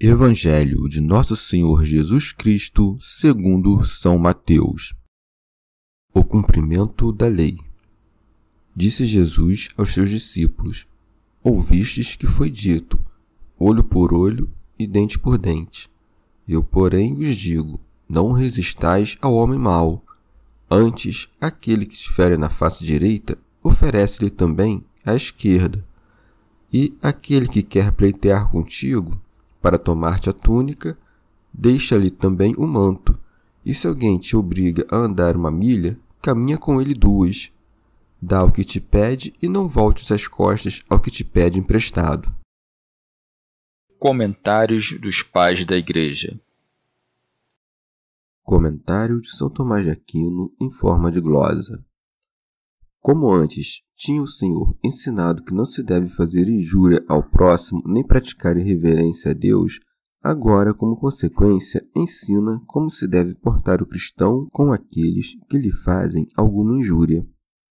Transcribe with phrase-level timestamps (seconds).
[0.00, 4.92] Evangelho de Nosso Senhor Jesus Cristo, segundo São Mateus.
[6.12, 7.58] O cumprimento da lei.
[8.74, 10.88] Disse Jesus aos seus discípulos:
[11.44, 12.98] Ouvistes que foi dito:
[13.56, 15.88] olho por olho e dente por dente.
[16.46, 20.04] Eu, porém, vos digo: não resistais ao homem mau.
[20.68, 25.86] Antes, aquele que estiver na face direita, oferece-lhe também a esquerda.
[26.72, 29.22] E aquele que quer pleitear contigo,
[29.64, 30.94] para tomar-te a túnica,
[31.50, 33.18] deixa-lhe também o manto.
[33.64, 37.50] E se alguém te obriga a andar uma milha, caminha com ele duas.
[38.20, 42.30] Dá o que te pede e não voltes as costas ao que te pede emprestado.
[43.98, 46.38] Comentários dos Pais da Igreja
[48.42, 51.82] Comentário de São Tomás de Aquino em forma de glosa.
[53.04, 58.02] Como antes tinha o Senhor ensinado que não se deve fazer injúria ao próximo nem
[58.02, 59.78] praticar irreverência a Deus,
[60.22, 66.26] agora, como consequência, ensina como se deve portar o cristão com aqueles que lhe fazem
[66.34, 67.22] alguma injúria.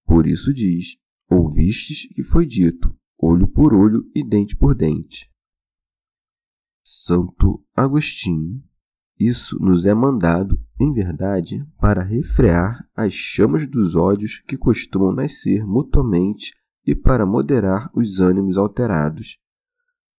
[0.05, 0.97] Por isso diz:
[1.27, 5.31] Ouvistes que foi dito, olho por olho e dente por dente.
[6.85, 8.63] Santo Agostinho
[9.19, 15.65] isso nos é mandado, em verdade, para refrear as chamas dos ódios que costumam nascer
[15.65, 16.51] mutuamente
[16.85, 19.37] e para moderar os ânimos alterados.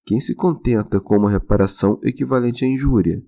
[0.07, 3.23] Quem se contenta com uma reparação equivalente à injúria?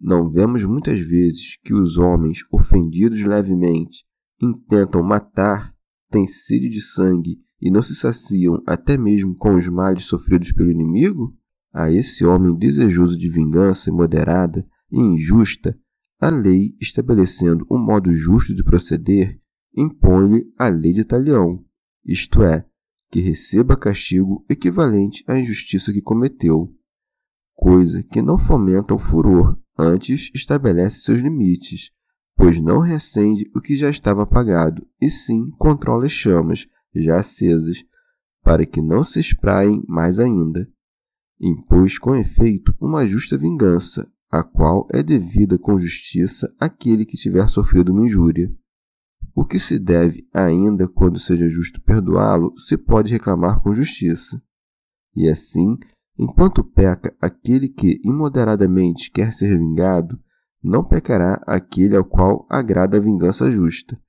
[0.00, 4.04] Não vemos muitas vezes que os homens, ofendidos levemente,
[4.42, 5.74] intentam matar,
[6.10, 10.70] têm sede de sangue e não se saciam até mesmo com os males sofridos pelo
[10.70, 11.36] inimigo?
[11.74, 15.76] A esse homem desejoso de vingança imoderada e injusta,
[16.20, 19.40] a lei, estabelecendo um modo justo de proceder,
[19.76, 21.64] impõe-lhe a lei de talião,
[22.04, 22.64] isto é,
[23.10, 26.72] que receba castigo equivalente à injustiça que cometeu,
[27.54, 31.90] coisa que não fomenta o furor, antes estabelece seus limites,
[32.36, 37.84] pois não reacende o que já estava apagado, e sim controla as chamas, já acesas,
[38.44, 40.72] para que não se espraiem mais ainda
[41.40, 47.48] impôs com efeito uma justa vingança, a qual é devida com justiça àquele que tiver
[47.48, 48.52] sofrido uma injúria.
[49.34, 54.40] O que se deve ainda, quando seja justo perdoá-lo, se pode reclamar com justiça.
[55.14, 55.76] E assim,
[56.18, 60.18] enquanto peca aquele que imoderadamente quer ser vingado,
[60.62, 64.00] não pecará aquele ao qual agrada a vingança justa,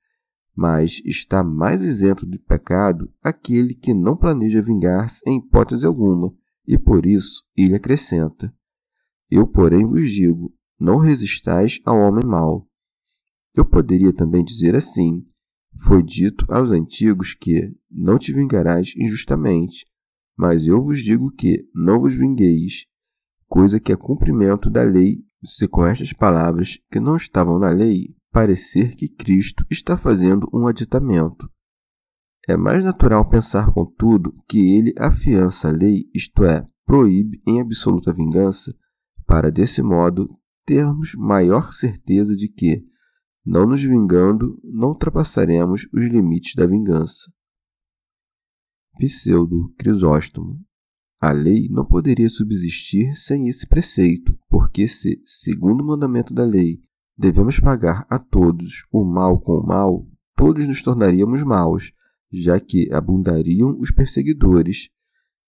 [0.56, 6.32] mas está mais isento de pecado aquele que não planeja vingar-se em hipótese alguma,
[6.66, 8.54] e por isso ele acrescenta:
[9.30, 12.68] Eu, porém, vos digo: não resistais ao homem mau.
[13.54, 15.24] Eu poderia também dizer assim:
[15.80, 19.86] Foi dito aos antigos que não te vingarás injustamente,
[20.36, 22.86] mas eu vos digo que não vos vingueis,
[23.46, 28.14] coisa que é cumprimento da lei, se com estas palavras, que não estavam na lei,
[28.30, 31.50] parecer que Cristo está fazendo um aditamento.
[32.46, 38.12] É mais natural pensar, contudo, que ele afiança a lei, isto é, proíbe em absoluta
[38.12, 38.74] vingança,
[39.26, 40.28] para desse modo
[40.64, 42.84] termos maior certeza de que,
[43.44, 47.30] não nos vingando, não ultrapassaremos os limites da vingança.
[48.98, 50.64] Pseudo Crisóstomo
[51.20, 56.78] a lei não poderia subsistir sem esse preceito, porque se, segundo o mandamento da lei,
[57.16, 60.06] devemos pagar a todos o mal com o mal,
[60.36, 61.92] todos nos tornaríamos maus,
[62.32, 64.88] já que abundariam os perseguidores.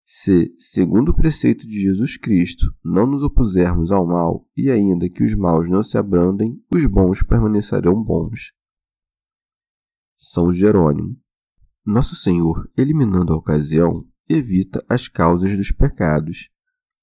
[0.05, 5.23] Se, segundo o preceito de Jesus Cristo, não nos opusermos ao mal, e ainda que
[5.23, 8.53] os maus não se abrandem, os bons permanecerão bons.
[10.17, 11.15] São Jerônimo.
[11.85, 16.49] Nosso Senhor, eliminando a ocasião, evita as causas dos pecados.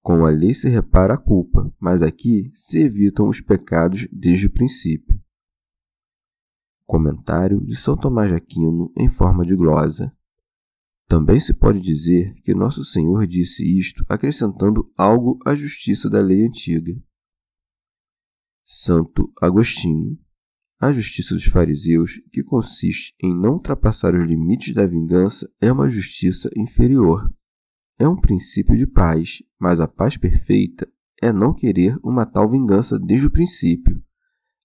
[0.03, 4.53] Com a lei se repara a culpa, mas aqui se evitam os pecados desde o
[4.53, 5.14] princípio.
[6.87, 10.13] Comentário de São Tomás de Aquino em forma de glosa.
[11.07, 16.47] Também se pode dizer que Nosso Senhor disse isto acrescentando algo à justiça da lei
[16.47, 16.93] antiga.
[18.65, 20.19] Santo Agostinho.
[20.81, 25.89] A justiça dos fariseus, que consiste em não ultrapassar os limites da vingança, é uma
[25.89, 27.33] justiça inferior.
[27.99, 30.91] É um princípio de paz, mas a paz perfeita
[31.23, 34.03] é não querer uma tal vingança desde o princípio.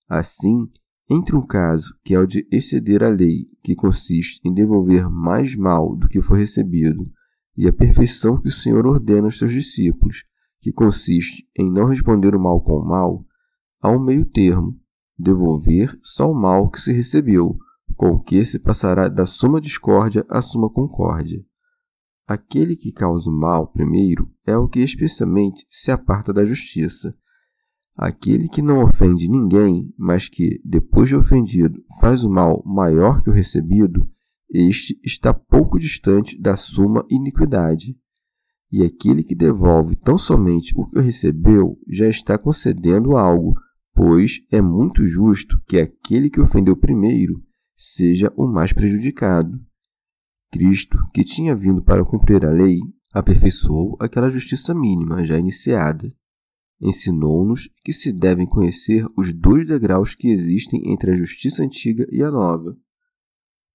[0.07, 0.67] Assim,
[1.09, 5.55] entre um caso que é o de exceder a lei, que consiste em devolver mais
[5.55, 7.11] mal do que foi recebido,
[7.57, 10.23] e a perfeição que o Senhor ordena aos seus discípulos,
[10.61, 13.25] que consiste em não responder o mal com o mal,
[13.81, 14.79] há um meio termo,
[15.17, 17.57] devolver só o mal que se recebeu,
[17.95, 21.43] com o que se passará da suma discórdia à suma concórdia.
[22.25, 27.17] Aquele que causa o mal primeiro é o que especialmente se aparta da justiça.
[28.01, 33.29] Aquele que não ofende ninguém, mas que, depois de ofendido, faz o mal maior que
[33.29, 34.07] o recebido,
[34.49, 37.97] este está pouco distante da suma iniquidade.
[38.71, 43.53] E aquele que devolve tão somente o que recebeu já está concedendo algo
[43.99, 47.43] pois é muito justo que aquele que ofendeu primeiro
[47.75, 49.59] seja o mais prejudicado.
[50.49, 52.79] Cristo, que tinha vindo para cumprir a lei,
[53.11, 56.09] aperfeiçoou aquela justiça mínima já iniciada.
[56.81, 62.23] Ensinou-nos que se devem conhecer os dois degraus que existem entre a justiça antiga e
[62.23, 62.77] a nova.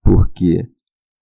[0.02, 0.66] Porque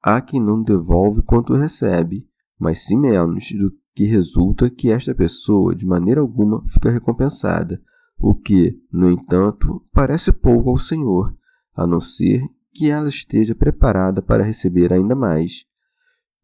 [0.02, 2.26] há quem não devolve quanto recebe,
[2.58, 7.82] mas sim menos do que resulta que esta pessoa de maneira alguma fica recompensada,
[8.18, 11.36] o que, no entanto, parece pouco ao Senhor,
[11.74, 12.40] a não ser
[12.72, 15.64] que ela esteja preparada para receber ainda mais.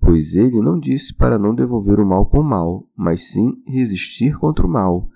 [0.01, 4.37] Pois ele não disse para não devolver o mal com o mal, mas sim resistir
[4.39, 5.09] contra o mal,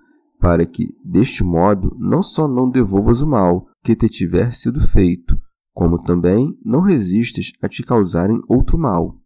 [0.43, 5.41] para que, deste modo, não só não devolvas o mal que te tiver sido feito,
[5.73, 9.17] como também não resistas a te causarem outro mal.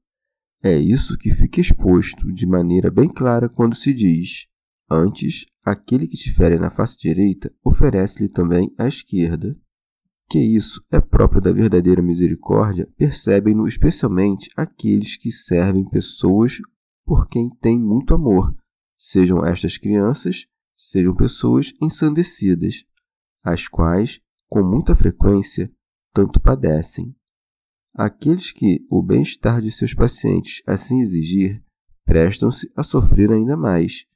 [0.62, 4.44] É isso que fica exposto de maneira bem clara quando se diz:
[4.90, 9.56] Antes, aquele que te fere na face direita, oferece-lhe também a esquerda.
[10.28, 16.58] Que isso é próprio da verdadeira misericórdia, percebem-no especialmente aqueles que servem pessoas
[17.06, 18.54] por quem têm muito amor,
[18.98, 20.44] sejam estas crianças,
[20.76, 22.84] sejam pessoas ensandecidas,
[23.42, 25.72] as quais, com muita frequência,
[26.12, 27.14] tanto padecem.
[27.94, 31.64] Aqueles que o bem-estar de seus pacientes assim exigir,
[32.04, 34.06] prestam-se a sofrer ainda mais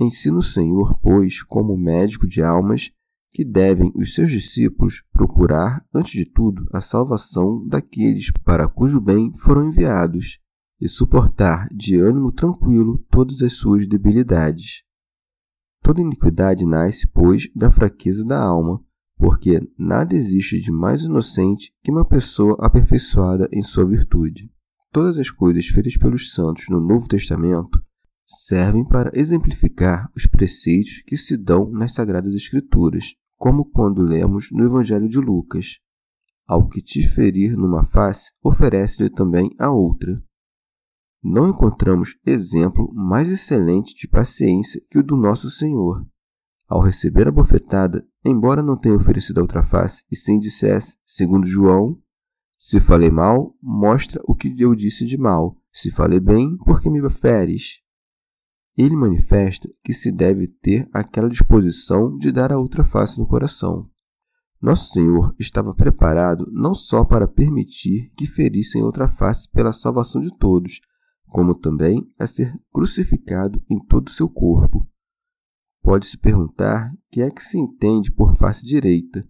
[0.00, 2.90] Ensina o Senhor, pois, como médico de almas,
[3.30, 9.32] que devem os seus discípulos procurar, antes de tudo, a salvação daqueles para cujo bem
[9.36, 10.40] foram enviados,
[10.80, 14.82] e suportar de ânimo tranquilo todas as suas debilidades.
[15.82, 18.80] Toda iniquidade nasce, pois, da fraqueza da alma,
[19.16, 24.50] porque nada existe de mais inocente que uma pessoa aperfeiçoada em sua virtude.
[24.92, 27.82] Todas as coisas feitas pelos santos no Novo Testamento
[28.26, 34.64] servem para exemplificar os preceitos que se dão nas Sagradas Escrituras, como quando lemos no
[34.64, 35.78] Evangelho de Lucas:
[36.46, 40.22] Ao que te ferir numa face, oferece-lhe também a outra.
[41.22, 46.04] Não encontramos exemplo mais excelente de paciência que o do nosso Senhor.
[46.68, 51.46] Ao receber a bofetada, embora não tenha oferecido a outra face, e sim dissesse, segundo
[51.46, 51.98] João,
[52.58, 55.56] se falei mal, mostra o que eu disse de mal.
[55.72, 57.82] Se falei bem, por que me feres?
[58.76, 63.88] ele manifesta que se deve ter aquela disposição de dar a outra face no coração.
[64.60, 70.36] Nosso Senhor estava preparado não só para permitir que ferissem outra face pela salvação de
[70.38, 70.80] todos,
[71.32, 74.86] como também a ser crucificado em todo o seu corpo.
[75.82, 79.26] Pode-se perguntar que é que se entende por face direita.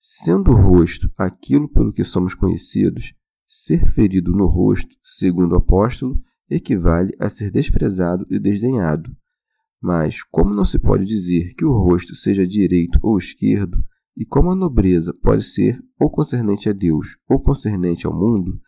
[0.00, 3.12] Sendo o rosto aquilo pelo que somos conhecidos,
[3.46, 6.18] ser ferido no rosto, segundo o apóstolo,
[6.48, 9.14] equivale a ser desprezado e desdenhado.
[9.80, 13.84] Mas, como não se pode dizer que o rosto seja direito ou esquerdo,
[14.16, 18.58] e como a nobreza pode ser ou concernente a Deus ou concernente ao mundo,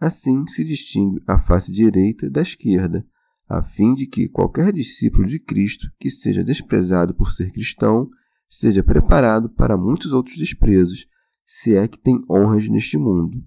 [0.00, 3.06] assim se distingue a face direita da esquerda,
[3.48, 8.08] a fim de que qualquer discípulo de Cristo que seja desprezado por ser cristão
[8.48, 11.06] seja preparado para muitos outros desprezos,
[11.46, 13.42] se é que tem honras neste mundo.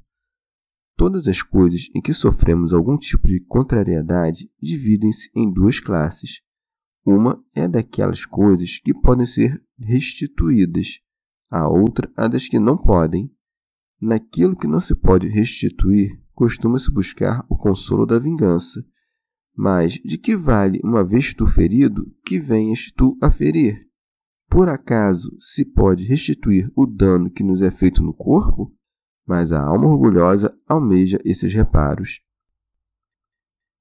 [0.95, 6.41] Todas as coisas em que sofremos algum tipo de contrariedade dividem-se em duas classes.
[7.05, 10.99] Uma é daquelas coisas que podem ser restituídas,
[11.49, 13.31] a outra a das que não podem.
[14.01, 18.83] Naquilo que não se pode restituir, costuma-se buscar o consolo da vingança.
[19.55, 23.87] Mas de que vale, uma vez tu ferido, que venhas tu a ferir?
[24.49, 28.75] Por acaso se pode restituir o dano que nos é feito no corpo?
[29.25, 32.21] Mas a alma orgulhosa almeja esses reparos.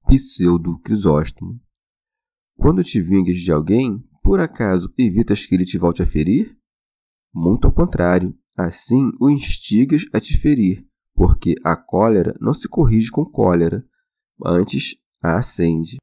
[0.07, 1.59] Pseudo Crisóstomo
[2.55, 6.55] Quando te vingas de alguém, por acaso evitas que ele te volte a ferir?
[7.33, 13.09] Muito ao contrário, assim o instigas a te ferir, porque a cólera não se corrige
[13.11, 13.85] com cólera,
[14.43, 15.97] antes a acende.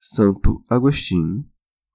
[0.00, 1.44] Santo Agostinho.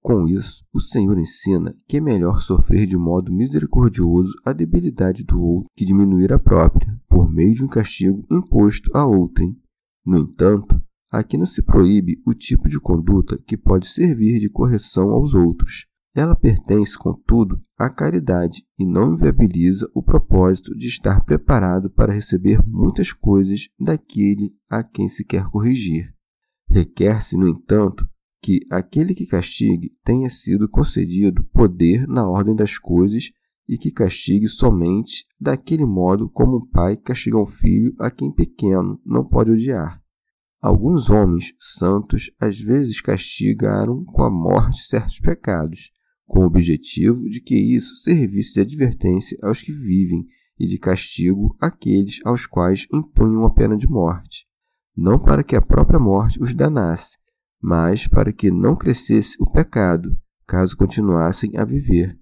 [0.01, 5.42] Com isso, o Senhor ensina que é melhor sofrer de modo misericordioso a debilidade do
[5.42, 9.62] outro que diminuir a própria, por meio de um castigo imposto a outrem.
[10.06, 15.10] No entanto, aqui não se proíbe o tipo de conduta que pode servir de correção
[15.10, 15.88] aos outros.
[16.16, 22.62] Ela pertence, contudo, à caridade e não inviabiliza o propósito de estar preparado para receber
[22.66, 26.13] muitas coisas daquele a quem se quer corrigir.
[26.70, 28.08] Requer-se, no entanto,
[28.42, 33.32] que aquele que castigue tenha sido concedido poder na ordem das coisas
[33.68, 39.00] e que castigue somente daquele modo como um pai castiga um filho a quem pequeno
[39.06, 40.01] não pode odiar.
[40.62, 45.92] Alguns homens santos às vezes castigaram com a morte certos pecados,
[46.29, 50.27] com o objetivo de que isso servisse de advertência aos que vivem
[50.59, 54.45] e de castigo àqueles aos quais impunham a pena de morte,
[54.95, 57.17] não para que a própria morte os danasse,
[57.59, 62.15] mas para que não crescesse o pecado, caso continuassem a viver.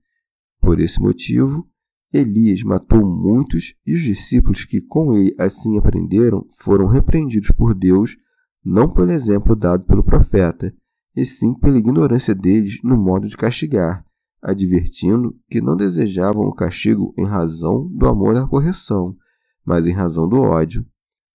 [0.62, 1.70] Por esse motivo,
[2.12, 8.16] Elias matou muitos e os discípulos que com ele assim aprenderam foram repreendidos por Deus,
[8.64, 10.74] não pelo exemplo dado pelo profeta,
[11.18, 14.06] e sim pela ignorância deles no modo de castigar,
[14.40, 19.18] advertindo que não desejavam o castigo em razão do amor à correção,
[19.66, 20.86] mas em razão do ódio.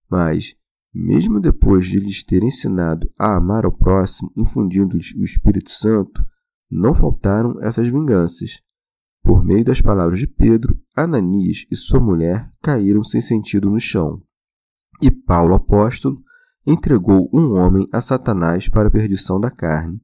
[0.09, 0.55] Mas,
[0.93, 6.23] mesmo depois de lhes ter ensinado a amar ao próximo, infundindo-lhes o Espírito Santo,
[6.71, 8.61] não faltaram essas vinganças.
[9.21, 14.23] Por meio das palavras de Pedro, Ananias e sua mulher caíram sem sentido no chão.
[15.01, 16.23] E Paulo apóstolo
[16.65, 20.01] entregou um homem a Satanás para a perdição da carne.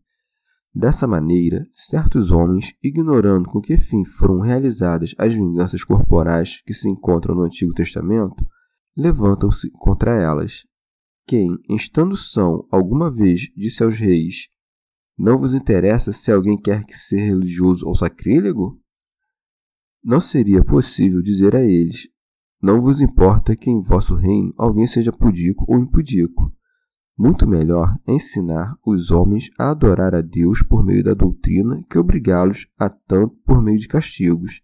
[0.74, 6.88] Dessa maneira, certos homens, ignorando com que fim foram realizadas as vinganças corporais que se
[6.88, 8.46] encontram no Antigo Testamento,
[8.96, 10.66] levantam-se contra elas.
[11.26, 14.48] Quem, estando são, alguma vez disse aos reis:
[15.18, 18.80] Não vos interessa se alguém quer que ser religioso ou sacrílego?
[20.04, 22.08] Não seria possível dizer a eles:
[22.62, 26.52] não vos importa que em vosso reino alguém seja pudico ou impudico.
[27.18, 31.98] Muito melhor é ensinar os homens a adorar a Deus por meio da doutrina que
[31.98, 34.62] obrigá-los a tanto por meio de castigos.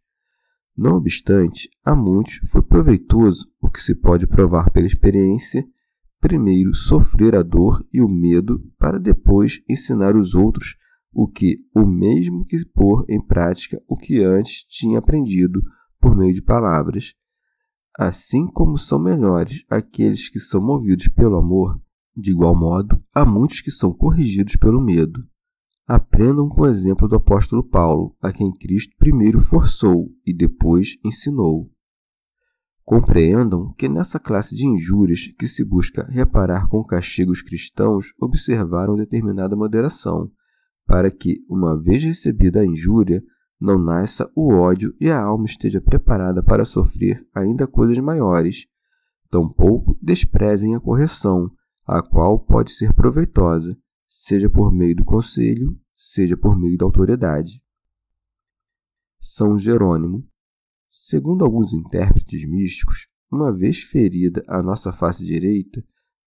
[0.77, 5.65] Não obstante, a muitos foi proveitoso o que se pode provar pela experiência,
[6.19, 10.75] primeiro sofrer a dor e o medo, para depois ensinar os outros
[11.13, 15.61] o que o mesmo que pôr em prática o que antes tinha aprendido
[15.99, 17.13] por meio de palavras.
[17.97, 21.81] Assim como são melhores aqueles que são movidos pelo amor,
[22.15, 25.25] de igual modo, há muitos que são corrigidos pelo medo.
[25.87, 31.69] Aprendam com o exemplo do apóstolo Paulo, a quem Cristo primeiro forçou e depois ensinou.
[32.83, 39.55] Compreendam que nessa classe de injúrias que se busca reparar com castigos cristãos, observaram determinada
[39.55, 40.29] moderação,
[40.85, 43.23] para que, uma vez recebida a injúria,
[43.59, 48.67] não nasça o ódio e a alma esteja preparada para sofrer ainda coisas maiores.
[49.29, 51.51] Tampouco desprezem a correção,
[51.85, 57.62] a qual pode ser proveitosa, seja por meio do conselho, seja por meio da autoridade.
[59.21, 60.27] São Jerônimo.
[60.91, 65.83] Segundo alguns intérpretes místicos, uma vez ferida a nossa face direita,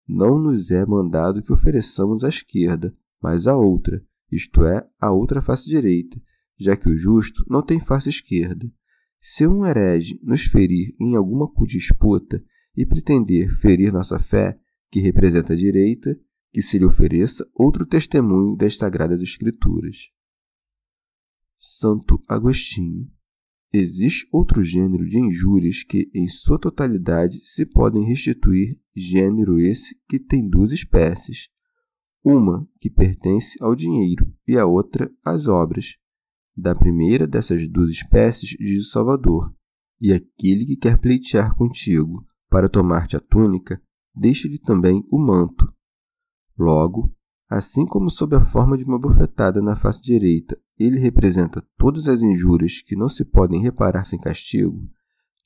[0.07, 5.41] não nos é mandado que ofereçamos a esquerda, mas a outra, isto é, a outra
[5.41, 6.21] face direita,
[6.59, 8.71] já que o justo não tem face esquerda.
[9.21, 12.43] Se um herege nos ferir em alguma disputa
[12.77, 14.59] e pretender ferir nossa fé,
[14.91, 16.19] que representa a direita,
[16.53, 20.11] que se lhe ofereça outro testemunho das Sagradas Escrituras.
[21.59, 23.11] Santo Agostinho.
[23.73, 30.19] Existe outro gênero de injúrias que, em sua totalidade, se podem restituir, gênero esse que
[30.19, 31.49] tem duas espécies:
[32.25, 35.97] uma que pertence ao dinheiro e a outra às obras.
[36.61, 39.55] Da primeira dessas duas espécies diz o Salvador:
[40.01, 43.81] E aquele que quer pleitear contigo para tomar-te a túnica,
[44.13, 45.73] deixa-lhe também o manto.
[46.59, 47.15] Logo,
[47.49, 52.23] assim como sob a forma de uma bofetada na face direita, ele representa todas as
[52.23, 54.91] injúrias que não se podem reparar sem castigo,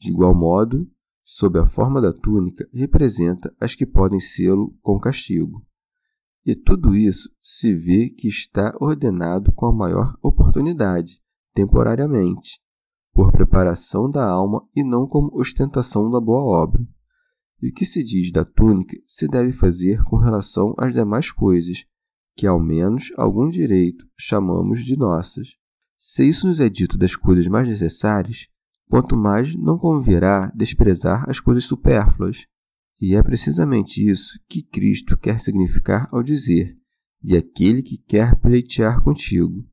[0.01, 0.91] de igual modo,
[1.23, 5.63] sob a forma da túnica, representa as que podem sê-lo com castigo.
[6.45, 11.21] E tudo isso se vê que está ordenado com a maior oportunidade,
[11.55, 12.61] temporariamente,
[13.13, 16.83] por preparação da alma e não como ostentação da boa obra.
[17.61, 21.85] E o que se diz da túnica se deve fazer com relação às demais coisas,
[22.35, 25.57] que ao menos algum direito chamamos de nossas.
[25.97, 28.49] Se isso nos é dito das coisas mais necessárias,
[28.91, 32.47] quanto mais não convirá desprezar as coisas supérfluas.
[33.03, 36.79] E é precisamente isso que Cristo quer significar ao dizer:
[37.21, 39.69] e aquele que quer pleitear contigo.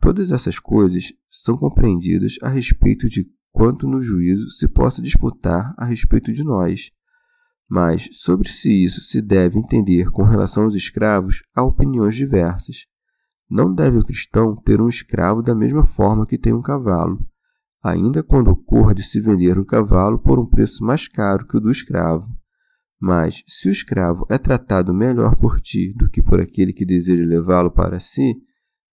[0.00, 5.84] Todas essas coisas são compreendidas a respeito de quanto no juízo se possa disputar a
[5.84, 6.90] respeito de nós.
[7.68, 12.86] Mas sobre se isso se deve entender com relação aos escravos, há opiniões diversas.
[13.48, 17.24] Não deve o cristão ter um escravo da mesma forma que tem um cavalo,
[17.84, 21.60] ainda quando ocorra de se vender o cavalo por um preço mais caro que o
[21.60, 22.28] do escravo.
[23.00, 27.24] Mas, se o escravo é tratado melhor por ti do que por aquele que deseja
[27.24, 28.34] levá-lo para si,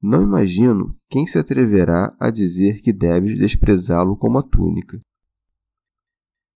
[0.02, 5.02] não imagino quem se atreverá a dizer que deves desprezá-lo como a túnica.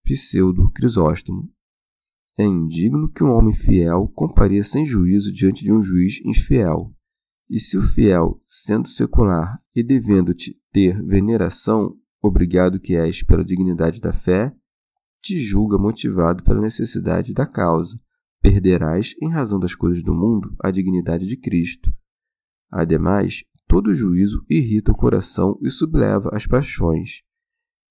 [0.04, 1.52] Pseudo Crisóstomo
[2.38, 6.94] É indigno que um homem fiel compareça sem juízo diante de um juiz infiel.
[7.50, 14.00] E se o fiel, sendo secular e devendo-te ter veneração, obrigado que és pela dignidade
[14.00, 14.56] da fé,
[15.22, 18.00] te julga motivado pela necessidade da causa,
[18.42, 21.94] perderás, em razão das coisas do mundo, a dignidade de Cristo.
[22.72, 27.22] Ademais, todo juízo irrita o coração e subleva as paixões.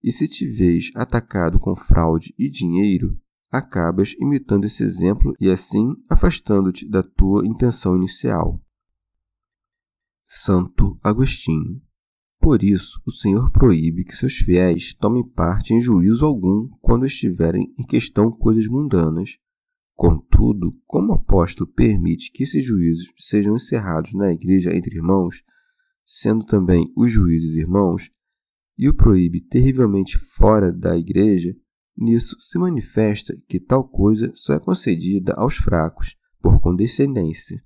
[0.03, 3.19] E se te vês atacado com fraude e dinheiro,
[3.51, 8.63] acabas imitando esse exemplo e assim afastando-te da tua intenção inicial.
[10.27, 11.83] Santo Agostinho
[12.49, 17.75] por isso, o Senhor proíbe que seus fiéis tomem parte em juízo algum quando estiverem
[17.79, 19.37] em questão coisas mundanas.
[19.95, 25.43] Contudo, como o apóstolo permite que esses juízos sejam encerrados na igreja entre irmãos,
[26.07, 28.11] sendo também os juízes irmãos,
[28.79, 31.55] e o proíbe terrivelmente fora da igreja,
[31.95, 37.63] nisso se manifesta que tal coisa só é concedida aos fracos, por condescendência.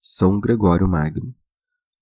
[0.00, 1.32] São Gregório Magno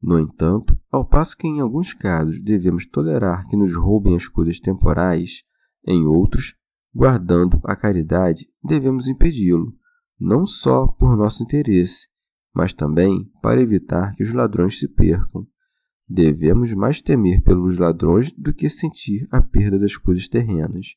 [0.03, 4.59] no entanto, ao passo que em alguns casos devemos tolerar que nos roubem as coisas
[4.59, 5.43] temporais,
[5.87, 6.57] em outros,
[6.95, 9.75] guardando a caridade, devemos impedi-lo,
[10.19, 12.09] não só por nosso interesse,
[12.55, 15.47] mas também para evitar que os ladrões se percam.
[16.09, 20.97] Devemos mais temer pelos ladrões do que sentir a perda das coisas terrenas.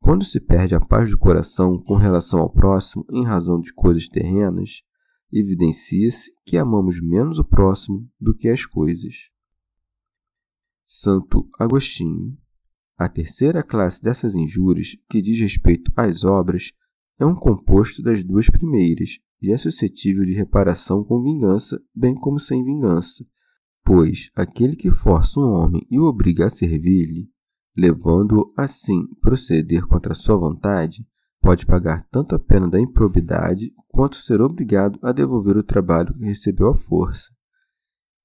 [0.00, 4.08] Quando se perde a paz do coração com relação ao próximo em razão de coisas
[4.08, 4.82] terrenas,
[5.34, 9.30] evidencia-se que amamos menos o próximo do que as coisas.
[10.86, 12.38] Santo Agostinho.
[12.96, 16.70] A terceira classe dessas injúrias, que diz respeito às obras,
[17.18, 22.38] é um composto das duas primeiras e é suscetível de reparação com vingança, bem como
[22.38, 23.26] sem vingança,
[23.84, 27.28] pois aquele que força um homem e o obriga a servir-lhe,
[27.76, 31.04] levando-o assim proceder contra sua vontade,
[31.44, 36.24] pode pagar tanto a pena da improbidade quanto ser obrigado a devolver o trabalho que
[36.24, 37.30] recebeu à força.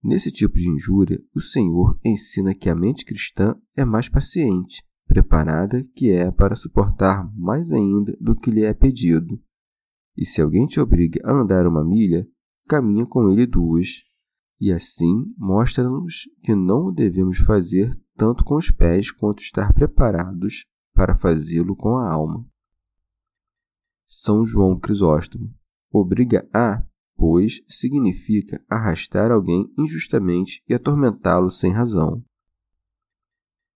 [0.01, 5.83] Nesse tipo de injúria, o Senhor ensina que a mente cristã é mais paciente, preparada
[5.93, 9.37] que é para suportar mais ainda do que lhe é pedido.
[10.15, 12.25] E se alguém te obriga a andar uma milha,
[12.69, 13.97] caminha com ele duas.
[14.61, 20.65] E assim mostra-nos que não o devemos fazer tanto com os pés quanto estar preparados
[20.93, 22.48] para fazê-lo com a alma.
[24.11, 25.53] São João Crisóstomo.
[25.91, 26.83] Obriga a,
[27.15, 32.23] pois, significa arrastar alguém injustamente e atormentá-lo sem razão.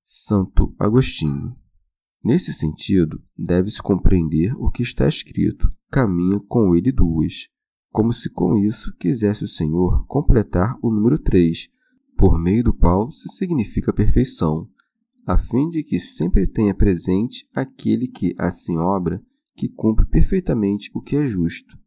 [0.03, 1.55] Santo Agostinho.
[2.23, 7.47] Nesse sentido, deve-se compreender o que está escrito: caminha com ele duas,
[7.91, 11.69] como se com isso quisesse o Senhor completar o número três,
[12.17, 14.67] por meio do qual se significa perfeição,
[15.27, 19.23] a fim de que sempre tenha presente aquele que assim obra
[19.55, 21.77] que cumpre perfeitamente o que é justo,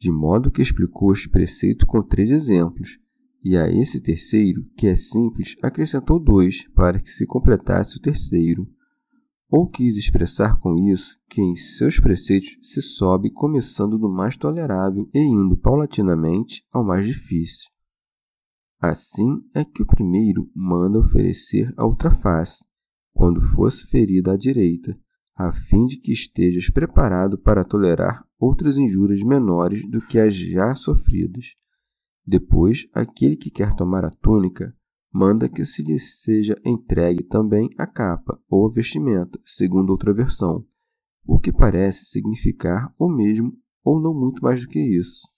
[0.00, 2.98] de modo que explicou este preceito com três exemplos,
[3.44, 8.68] e a esse terceiro, que é simples, acrescentou dois para que se completasse o terceiro.
[9.50, 15.08] Ou quis expressar com isso que em seus preceitos se sobe começando do mais tolerável
[15.12, 17.68] e indo paulatinamente ao mais difícil.
[18.80, 22.64] Assim é que o primeiro manda oferecer a outra face,
[23.12, 24.98] quando fosse ferida à direita,
[25.48, 30.74] a fim de que estejas preparado para tolerar outras injúrias menores do que as já
[30.74, 31.54] sofridas.
[32.26, 34.74] Depois, aquele que quer tomar a túnica
[35.12, 40.64] manda que se lhe seja entregue também a capa ou a vestimenta, segundo outra versão,
[41.26, 43.52] o que parece significar o mesmo
[43.84, 45.28] ou não muito mais do que isso.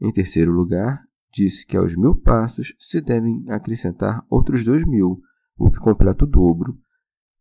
[0.00, 5.20] Em terceiro lugar, disse que aos mil passos se devem acrescentar outros dois mil,
[5.56, 6.78] o que completa o dobro.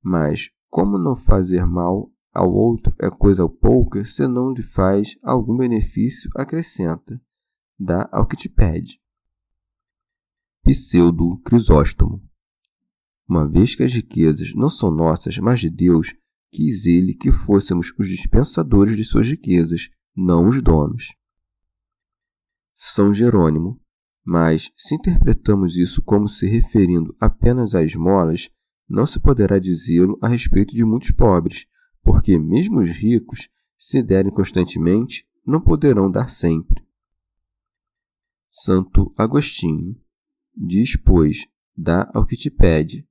[0.04, 5.56] Mas, como não fazer mal ao outro é coisa pouca, se não lhe faz algum
[5.56, 7.18] benefício, acrescenta.
[7.80, 9.00] Dá ao que te pede.
[10.66, 12.22] Pseudo Crisóstomo
[13.26, 16.14] Uma vez que as riquezas não são nossas, mas de Deus,
[16.52, 21.16] quis ele que fôssemos os dispensadores de suas riquezas, não os donos.
[22.76, 23.80] São Jerônimo.
[24.26, 28.50] Mas, se interpretamos isso como se referindo apenas a esmolas,
[28.88, 31.66] não se poderá dizê-lo a respeito de muitos pobres,
[32.04, 36.84] porque mesmo os ricos, se derem constantemente, não poderão dar sempre.
[38.50, 39.96] Santo Agostinho
[40.56, 43.08] diz, pois, dá ao que te pede,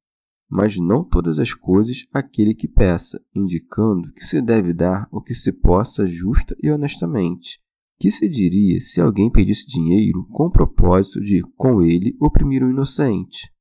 [0.48, 5.34] mas não todas as coisas àquele que peça, indicando que se deve dar o que
[5.34, 7.60] se possa justa e honestamente.
[7.98, 12.70] Que se diria se alguém pedisse dinheiro com o propósito de, com ele, oprimir um
[12.70, 13.52] inocente?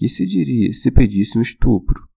[0.00, 2.08] Que se diria se pedisse um estupro?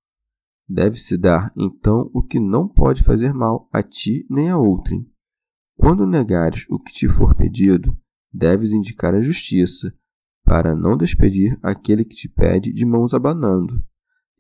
[0.65, 5.06] Deve-se dar, então, o que não pode fazer mal a ti nem a outrem.
[5.76, 7.93] Quando negares o que te for pedido,
[8.32, 9.93] deves indicar a justiça,
[10.46, 13.84] para não despedir aquele que te pede de mãos abanando.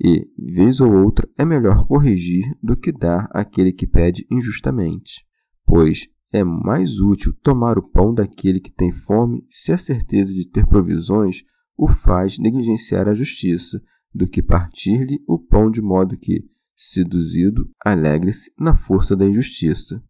[0.01, 5.25] E, vez ou outra, é melhor corrigir do que dar àquele que pede injustamente,
[5.65, 10.47] pois é mais útil tomar o pão daquele que tem fome se a certeza de
[10.47, 11.43] ter provisões
[11.77, 13.81] o faz negligenciar a justiça,
[14.13, 20.03] do que partir-lhe o pão de modo que, seduzido, alegre-se na força da injustiça.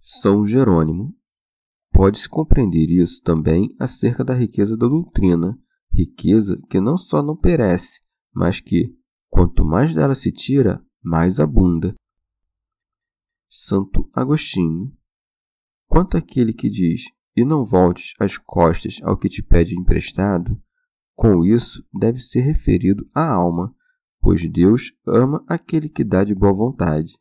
[0.00, 1.16] São Jerônimo
[1.94, 5.56] Pode-se compreender isso também acerca da riqueza da doutrina,
[5.92, 8.00] riqueza que não só não perece,
[8.34, 8.92] mas que,
[9.28, 11.94] quanto mais dela se tira, mais abunda.
[13.48, 14.92] Santo Agostinho.
[15.86, 17.04] Quanto àquele que diz,
[17.36, 20.60] e não voltes as costas ao que te pede emprestado,
[21.14, 23.74] com isso deve ser referido à alma,
[24.20, 27.18] pois Deus ama aquele que dá de boa vontade.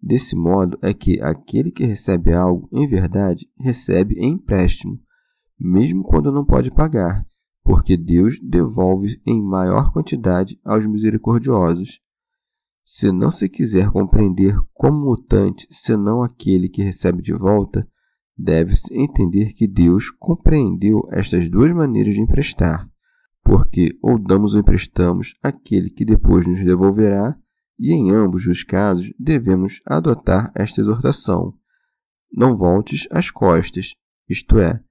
[0.00, 5.00] Desse modo é que aquele que recebe algo, em verdade, recebe em empréstimo,
[5.58, 7.24] mesmo quando não pode pagar,
[7.62, 12.00] porque Deus devolve em maior quantidade aos misericordiosos.
[12.84, 17.88] Se não se quiser compreender como mutante senão aquele que recebe de volta,
[18.36, 22.88] deve-se entender que Deus compreendeu estas duas maneiras de emprestar,
[23.42, 27.36] porque ou damos ou emprestamos aquele que depois nos devolverá,
[27.78, 31.54] e em ambos os casos devemos adotar esta exortação:
[32.32, 33.94] Não voltes as costas,
[34.28, 34.82] isto é,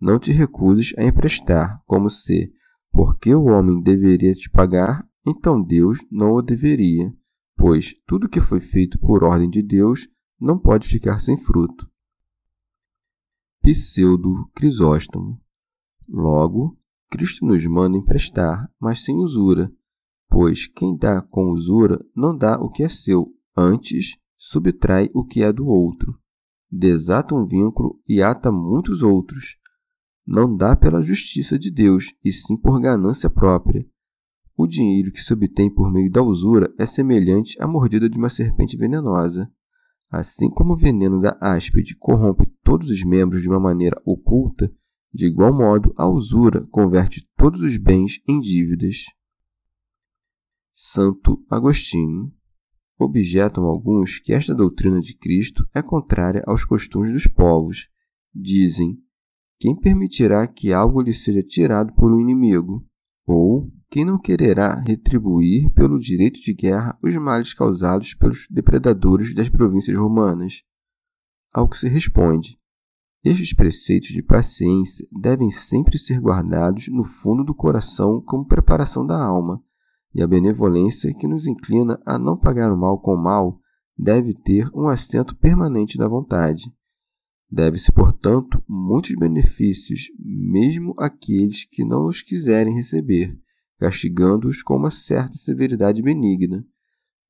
[0.00, 2.52] não te recuses a emprestar, como se,
[2.90, 7.12] porque o homem deveria te pagar, então Deus não o deveria,
[7.56, 10.08] pois tudo que foi feito por ordem de Deus
[10.40, 11.88] não pode ficar sem fruto.
[13.62, 15.40] Pseudo Crisóstomo.
[16.08, 16.78] Logo,
[17.10, 19.72] Cristo nos manda emprestar, mas sem usura,
[20.30, 25.42] Pois quem dá com usura não dá o que é seu, antes subtrai o que
[25.42, 26.16] é do outro.
[26.70, 29.56] Desata um vínculo e ata muitos outros.
[30.24, 33.84] Não dá pela justiça de Deus, e sim por ganância própria.
[34.56, 38.28] O dinheiro que se obtém por meio da usura é semelhante à mordida de uma
[38.28, 39.50] serpente venenosa.
[40.10, 44.72] Assim como o veneno da áspide corrompe todos os membros de uma maneira oculta,
[45.14, 49.04] de igual modo a usura converte todos os bens em dívidas.
[50.72, 52.32] Santo Agostinho.
[52.98, 57.88] Objetam alguns que esta doutrina de Cristo é contrária aos costumes dos povos.
[58.34, 58.98] Dizem:
[59.58, 62.86] quem permitirá que algo lhe seja tirado por um inimigo?
[63.26, 69.48] Ou quem não quererá retribuir pelo direito de guerra os males causados pelos depredadores das
[69.48, 70.62] províncias romanas?
[71.52, 72.56] Ao que se responde:
[73.24, 79.20] estes preceitos de paciência devem sempre ser guardados no fundo do coração como preparação da
[79.20, 79.62] alma
[80.14, 83.60] e a benevolência que nos inclina a não pagar o mal com o mal
[83.96, 86.72] deve ter um assento permanente na vontade.
[87.50, 93.36] Deve-se, portanto, muitos benefícios, mesmo àqueles que não os quiserem receber,
[93.80, 96.62] castigando-os com uma certa severidade benigna.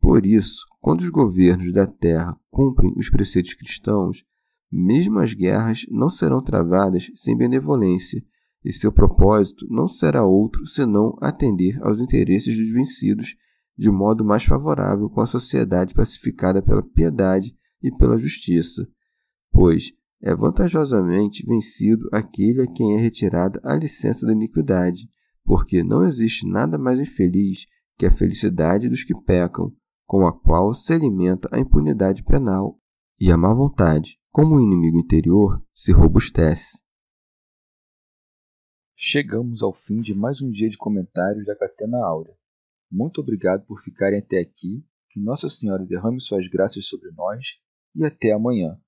[0.00, 4.24] Por isso, quando os governos da terra cumprem os preceitos cristãos,
[4.70, 8.20] mesmo as guerras não serão travadas sem benevolência,
[8.64, 13.36] e seu propósito não será outro senão atender aos interesses dos vencidos
[13.78, 18.86] de modo mais favorável com a sociedade pacificada pela piedade e pela justiça,
[19.50, 25.08] pois é vantajosamente vencido aquele a quem é retirada a licença da iniquidade,
[25.44, 27.66] porque não existe nada mais infeliz
[27.98, 29.72] que a felicidade dos que pecam,
[30.06, 32.78] com a qual se alimenta a impunidade penal
[33.20, 36.82] e a má vontade, como o inimigo interior, se robustece.
[38.96, 42.34] Chegamos ao fim de mais um dia de comentários da Catena Áurea.
[42.90, 44.84] Muito obrigado por ficarem até aqui.
[45.10, 47.46] Que Nossa Senhora derrame suas graças sobre nós
[47.94, 48.78] e até amanhã.